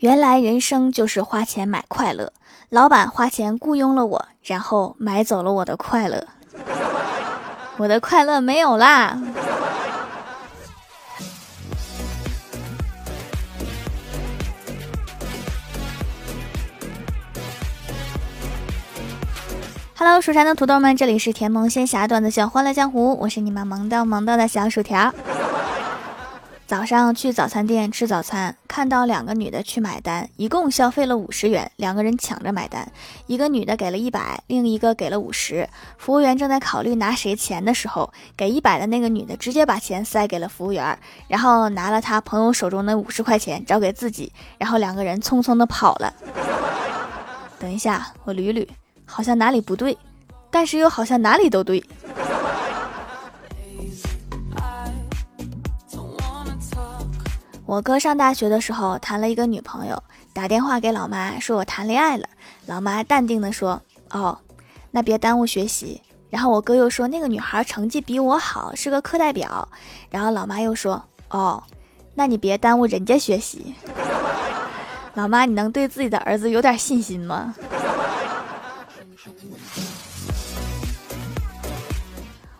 [0.00, 2.30] 原来人生就是花钱买快乐，
[2.68, 6.26] 老板花钱雇佣了我，然后买走了我的快乐，
[7.78, 9.18] 我的快乐没有啦。
[19.98, 25.10] Hello，蜀山的土豆们，这里是甜萌仙侠段子秀欢乐江湖，我是你们萌到萌到的小薯条。
[26.66, 32.90] 早上去早餐店吃早餐，看到两个女的去买单，一共消费了五十元，两个人抢着买单，
[33.28, 35.68] 一个女的给了一百，另一个给了五十。
[35.96, 46.12] 服务员正在考虑拿谁钱的时候，给一百的那个女的直接把钱塞给了服务员，然后拿了她朋友手中的五十块钱找给自己，然后两个人匆匆的跑了。
[47.60, 48.66] 等一下，我捋捋，
[49.04, 49.96] 好像哪里不对，
[50.50, 51.80] 但是又好像哪里都对。
[57.66, 60.00] 我哥上大学的时候谈了一个女朋友，
[60.32, 62.24] 打电话给老妈说：“我谈恋爱了。”
[62.66, 64.38] 老妈淡定的说：“哦，
[64.92, 66.00] 那别耽误学习。”
[66.30, 69.68] 然后我哥又说：“那个女孩成绩比我好，是个课代表。”
[70.08, 71.60] 然后老妈又说：“哦，
[72.14, 73.74] 那你别耽误人家学习。”
[75.14, 77.52] 老妈，你能对自己的儿子有点信心吗？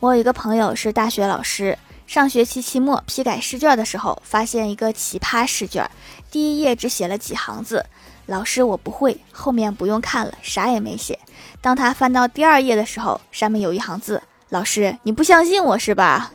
[0.00, 1.78] 我有一个朋友是大学老师。
[2.08, 5.88] 上学期期末批改试卷的时候，发现一个奇葩试卷，
[6.30, 7.84] 第一页只写了几行字，
[8.24, 11.18] 老师我不会，后面不用看了，啥也没写。
[11.60, 16.32] 当他翻到第二页的时候，上面有一行字，老师你不相信我是吧？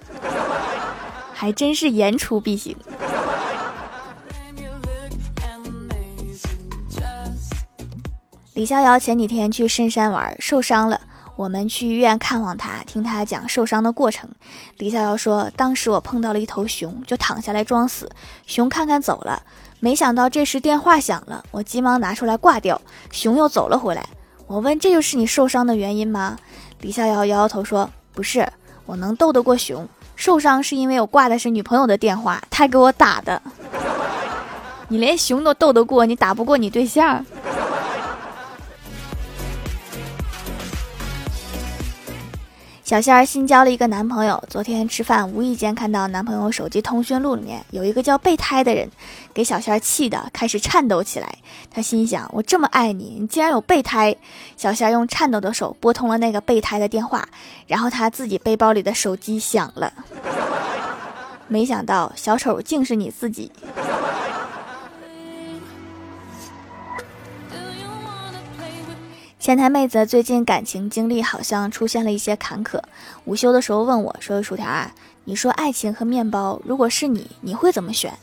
[1.33, 2.77] 还真是言出必行。
[8.53, 11.01] 李逍遥前几天去深山玩，受伤了。
[11.35, 14.29] 我们去医院看望他，听他讲受伤的过程。
[14.77, 18.07] 李逍遥说：“当时我碰到了一头熊，就躺下来装死。
[18.45, 19.41] 熊看看走了，
[19.79, 22.79] 没想到这时电话响了，我急忙拿出来挂掉，
[23.11, 24.05] 熊又走了回来。
[24.45, 26.37] 我问：这就是你受伤的原因吗？
[26.81, 28.47] 李逍遥摇摇头说：不是，
[28.85, 33.41] 我能斗得过熊，受伤是因为我挂的是女朋友的电话，他给我打的。
[34.89, 37.25] 你连熊都斗得过，你打不过你对象？”
[42.93, 48.87] 小仙儿新交了一个男朋友，昨天吃饭无意间看到男朋友手机通讯录里面有一个叫备胎的人，
[49.33, 51.27] 给小仙儿气的开始颤抖起来。
[51.71, 54.15] 他心想：我这么爱你，你竟然有备胎！
[54.55, 57.27] 小仙儿用颤抖的手拨通了那个备胎的电话，
[57.65, 59.91] 然后他自己背包里的手机响了，
[61.47, 63.51] 没想到小丑竟是你自己。
[69.43, 72.79] 前台妹子最近感情经历好像出现了一些坎坷，
[73.25, 74.89] 午休的时候问我说：“薯条啊，
[75.25, 78.13] 你说爱情和面包，如果是你，你会怎么选？”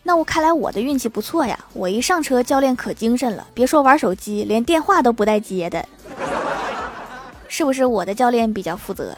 [0.08, 1.60] 那我看来我的运气不错呀！
[1.74, 5.86] 我一上车，教练可精神了，别说玩手机，连电话都不带接的，
[7.50, 9.18] 是不是我的教练比较负责？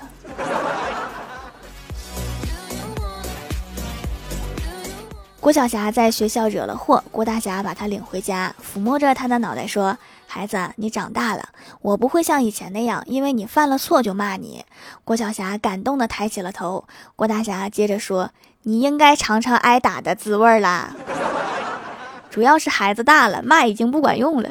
[5.39, 9.95] 郭晓霞在学校惹了祸，郭大侠把她领回家，抚摸着她的脑袋说
[10.25, 11.49] ：“孩子，你长大了，
[11.81, 14.65] 我不会像以前那样，因为你犯了错就骂你。”
[15.05, 16.85] 郭晓霞感动的抬起了头。
[17.15, 18.31] 郭大侠接着说。
[18.63, 20.93] 你应该尝尝挨打的滋味啦，
[22.29, 24.49] 主要是孩子大了，骂已经不管用了。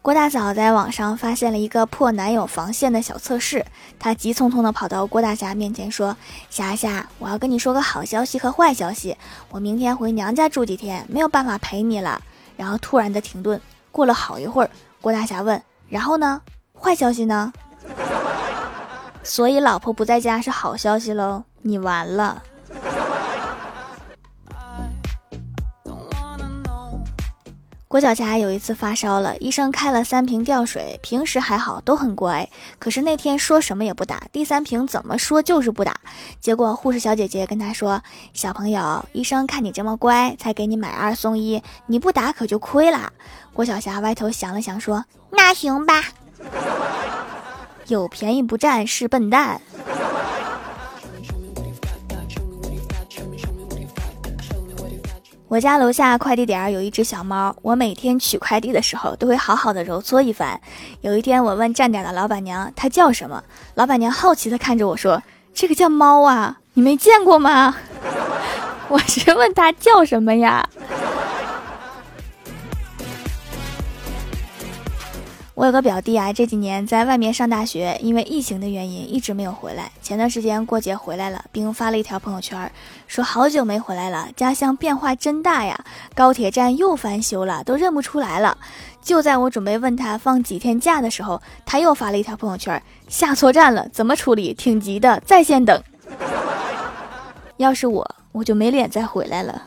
[0.00, 3.66] 郭大嫂在网上发现了一个破男友防线的小测试，
[3.98, 6.16] 她急匆匆的跑到郭大侠面前说
[6.48, 9.16] ：“霞霞，我要跟你说个好消息和坏消息，
[9.50, 12.22] 我明天回娘家住几天，没有办法陪你了。”
[12.56, 16.40] 然后突然的停顿，过了好一会儿，郭大侠问：“然后呢？
[16.72, 17.52] 坏消息呢？”
[19.26, 22.42] 所以老婆不在家是好消息喽，你完了。
[27.88, 32.48] 郭晓霞有一次发烧了，医生开了三瓶吊水，平时还好，都很乖。
[32.78, 35.96] 可是那天说什么也不打，第三瓶怎么说就是不打。
[36.40, 38.00] 结果护士小姐姐跟他说
[38.32, 43.12] ：“小朋友，医生看你这么乖，才给你买二送一，你不打可就亏了。”
[43.52, 45.94] 郭晓霞歪头想了想说：“那行吧。”
[47.88, 49.60] 有便宜不占是笨蛋。
[55.48, 60.60] 我家楼下快递点有一只小猫，我每天取快递的时候都会好好的揉搓一番。
[61.02, 63.42] 有一天我问站点的老板娘它叫什么，
[63.74, 65.22] 老板娘好奇的看着我说
[65.54, 67.76] ：“这个叫猫啊，你没见过吗？”
[68.88, 70.68] 我是问它叫什么呀？
[75.56, 79.90] 我有个表弟啊，这几年在外面上大学，因为疫情的原因一直没有回来。
[80.02, 82.70] 前段时间过节回来了，并发了一条朋友圈，
[83.06, 85.82] 说好久没回来了，家乡变化真大呀，
[86.14, 88.58] 高铁站又翻修了，都认不出来了。
[89.00, 94.52] 就在我准备问他放几天假的时候，他又发了一条朋友圈，下错站了，怎么处理？
[94.52, 95.82] 挺急的，在线等。
[97.56, 99.62] 要是我，我就没脸再回来了。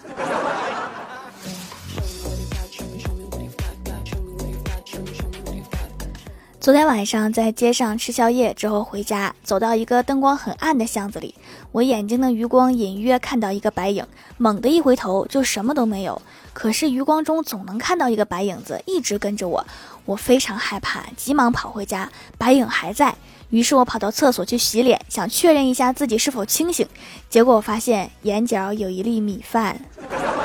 [6.62, 11.34] 昨天晚上在街上吃宵夜之后回家，走到一个灯光很暗的巷子里，
[11.72, 14.06] 我眼睛的余光隐约看到一个白影，
[14.38, 16.22] 猛地一回头就什么都没有。
[16.52, 19.66] 可是余光中总能看到一个白影子一直跟着我，
[20.04, 23.16] 我非常害怕，急忙跑回家，白影还在。
[23.52, 26.86] 于是我跑到厕所去洗脸，想确认一下自己是否清醒。
[27.30, 29.80] 结果我发现眼角有一粒米饭，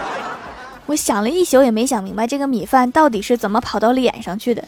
[0.87, 4.65] 我想了一宿也没想明白这个米饭到底是怎么跑到脸上去的。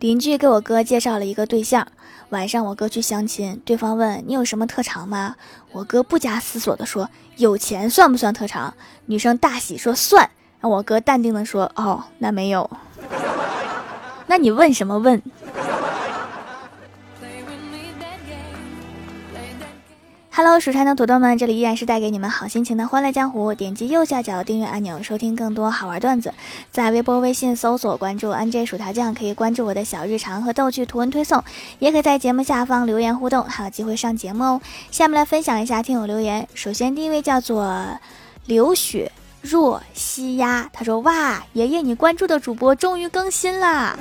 [0.00, 1.86] 邻居给我哥介绍了一个对象，
[2.30, 5.36] 晚上我哥去相亲，对方问你有什么特长吗？
[5.72, 8.72] 我哥不加思索的说有钱算不算特长？
[9.04, 10.30] 女生大喜说算，
[10.62, 12.70] 我哥淡定的说哦那没有，
[14.26, 15.20] 那你问什么问
[20.42, 23.52] ？Hello，蜀山的土豆们，这里依然是带给你们好心情的欢乐江湖。
[23.52, 26.32] 点击右下角订阅按钮，收听更多好玩段子。
[26.72, 31.44] 在微博、微信搜索关注 NJ 薯条酱，可以关注我的小日常和逗趣图文推送，
[31.78, 34.60] 也可以在节目下方留言互动，还有机会上节目哦。
[34.90, 36.48] 下面来分享一下听友留言。
[36.54, 37.86] 首先第一位叫做
[38.46, 39.12] 刘雪
[39.42, 43.94] 若西鸭，他说：“哇，爷爷你关注的主播终于更新啦！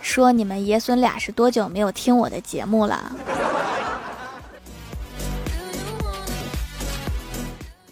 [0.00, 3.10] 说你们爷孙俩是多久没有听我的节目了？”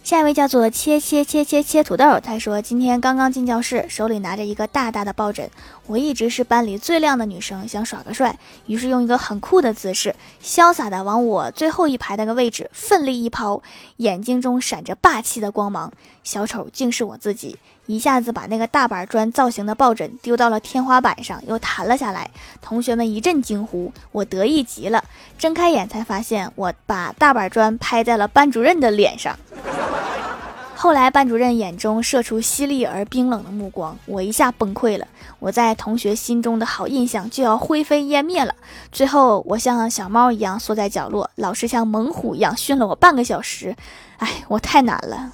[0.06, 5.50] 下一位叫做切切切切切土豆，他说今天刚刚进教室，手里拿着一个大大的抱枕。
[5.88, 13.60] 我一直是班里最靓的女生，想耍个帅，于是用一个很酷的姿势，潇洒的往我最后一排那个位置奋力一抛，
[13.96, 15.92] 眼睛中闪着霸气的光芒。
[16.22, 22.30] 小丑竟是我自己，一下子把那个大板砖造型的抱枕丢到了天花板上，又弹了下来。
[22.60, 25.02] 同学们一阵惊呼，我得意极了。
[25.38, 29.36] 睁开眼才发现，我把大板砖拍在了班主任的脸上。
[30.78, 35.06] 后来，班主任眼中射出犀利而冰冷的目光，我一下崩溃了。
[35.38, 38.54] 我在同学心中的好印象就要灰飞烟灭了。
[38.92, 43.74] 最后，我像小猫一样缩在角落，老师像猛虎一样训了我半个小时。
[44.18, 45.32] 哎，我太难了。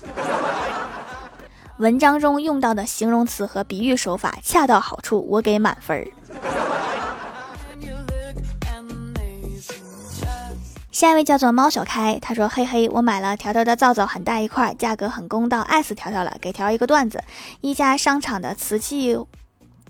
[1.83, 6.07] 文章中用到的形容词和比喻手法恰到好处，我给满分儿。
[10.93, 16.37] 下一位叫做猫小开，他说：“嘿嘿，我买了条条的皂皂，很大一块，价格很公道，爱死条条了。
[16.41, 17.25] 给条一个段子：
[17.61, 19.19] 一家商场的瓷器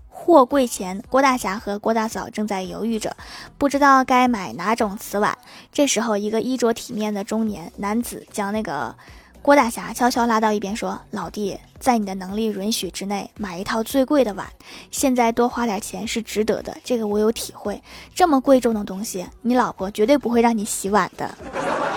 [0.08, 3.14] 货柜前，郭大侠和郭大嫂正在犹豫着，
[3.58, 5.36] 不知道该买哪种瓷碗。
[5.70, 8.96] 这时候，一个衣着体面的中年男子将那个。”
[9.42, 14.46] 郭大侠悄悄拉到一边说：“老弟，在你的能力允许之内，买一套最贵的碗。
[14.92, 17.82] 现在多花点钱是值得的，这个我有体会。
[18.14, 21.28] 这么贵重的东西，你老婆绝对不会让你洗碗的。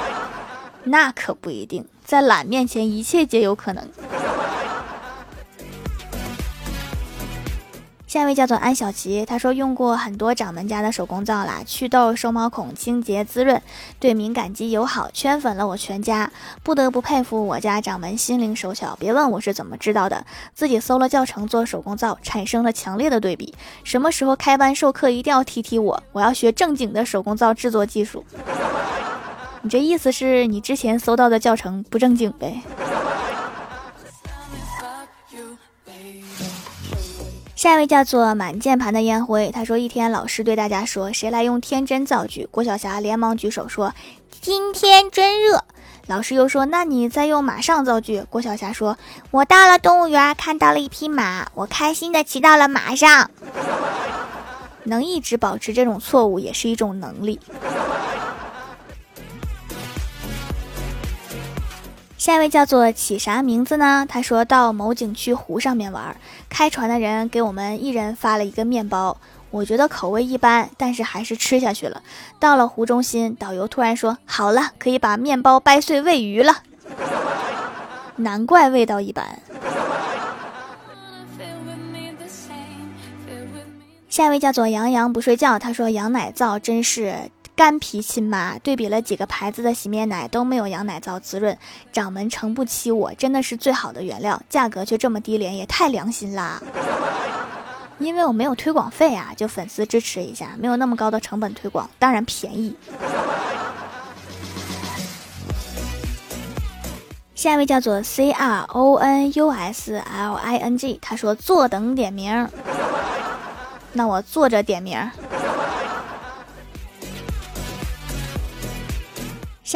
[0.86, 3.88] 那可不一定，在懒面前，一切皆有可能。”
[8.16, 13.62] 下一位叫做安小琪，他说用过很多掌门家的手工皂啦，祛痘、收毛孔、清洁滋润，
[14.00, 16.32] 对敏感肌友好，圈粉了我全家。
[16.64, 23.54] 不得不佩服我家掌门心灵手巧，别问我是怎么知道的，自己搜了教程做手工皂，产生了强烈的对比。
[23.84, 28.24] 什么时候开班授课，一定要提提我，我要学正经的手工皂制作技术。
[29.62, 32.62] 你这意思是你之前搜到的教程不正经呗？
[37.66, 43.92] 下一位叫做满键盘的烟灰，他说：“一天，老师对大家说，谁来用天真造句？”郭晓霞连忙举手说
[44.40, 45.64] ：“今天真热。”
[46.06, 49.00] 老师又说：“那你再用马上造句。”郭晓霞说
[49.32, 53.32] ：“我到了动物园，看到了一匹马，我开心的骑到了马上。
[54.86, 57.40] ”能一直保持这种错误，也是一种能力。
[62.26, 64.04] 下一位叫做起啥名字呢？
[64.10, 66.18] 他说到某景区湖上面玩，
[66.50, 69.16] 开船的人给我们一人发了一个面包，
[69.52, 72.02] 我觉得口味一般，但是还是吃下去了。
[72.40, 76.64] 到了湖中心，导游突然说：“好了，可以把面包掰碎喂鱼了。”
[78.18, 79.40] 难怪味道一般。
[84.10, 91.58] 下一位叫做杨洋不睡觉，他说羊奶皂真是干皮亲妈，对比了几个牌子的洗面奶都没有羊奶皂滋润，
[91.94, 96.62] 掌门撑不起我，真的是最好的原料，价格却这么低廉，也太良心啦。
[97.98, 102.76] 因为我没有推广费啊，就粉丝支持一下，没有那么高的成本推广，当然便宜。
[107.36, 112.50] 下一位叫做 C R O N U S L I N G，他说坐等点名，
[113.94, 115.00] 那我坐着点名。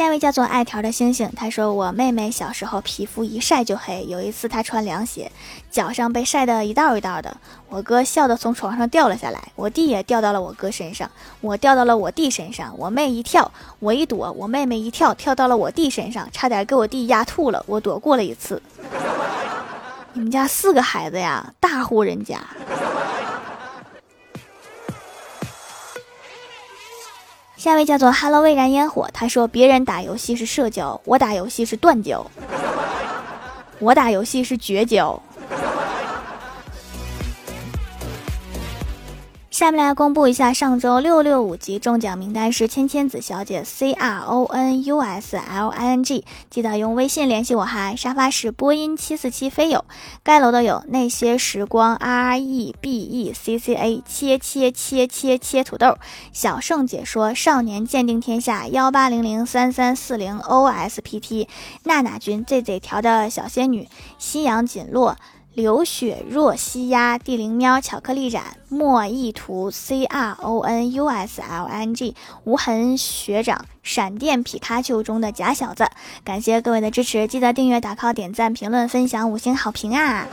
[0.00, 5.30] 下一位叫做爱条的星星，他说我妹妹小时候皮肤一晒就黑，有一次她穿凉鞋，
[5.70, 7.36] 脚上被晒得一道一道的，
[7.68, 11.10] 我哥笑得从床上掉了下来，我弟也掉到了我哥身上，
[11.42, 18.62] 我掉到了我弟身上，我妹一跳，我一躲，我妹妹一跳跳到了我弟身上，差点给我弟压吐了，我躲过了一次。
[20.14, 22.40] 你们家四个孩子呀，大户人家。
[27.60, 32.24] 下一位叫做 “Hello 未燃烟火”，他说：“别人打游戏是社交，我打游戏是断交，
[33.78, 35.20] 我打游戏是绝交。”
[39.60, 47.94] 下面来公布一下上周六六五级中奖名单是千千子小姐 C R O N U S L I N G，记得用微信联系我哈。
[47.94, 49.84] 沙发是播音七四七飞友，
[50.22, 55.98] 盖楼的有那些时光 R E B E C C A 切切切切切土豆，
[56.32, 61.48] 小盛解说少年鉴定天下幺八零零三三四零 O S P T，
[61.84, 63.86] 娜娜君 Z Z 调的小仙女，
[64.16, 65.18] 夕阳锦落。
[65.54, 72.14] 流雪若西鸭，地灵喵，巧克力展，莫意图，C R O N U S L N G，
[72.44, 75.88] 无痕学长，闪电皮卡丘中的假小子，
[76.22, 80.26] 感谢各位的支持，记得订阅、打 call、点赞、评论、分享、五星好评啊！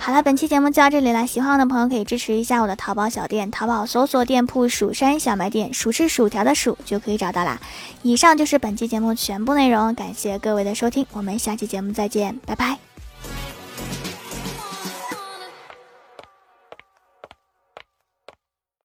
[0.00, 7.58] 好了，本期节目就到这里了，喜欢我的朋友可以支持一下我的淘宝小店，淘宝搜索店铺“蜀山小卖店”，数是薯条的数就可以找到啦。
[8.02, 12.87] 以上就是本期节目全部内容，感谢各位的收听，我们下期节目再见，拜拜。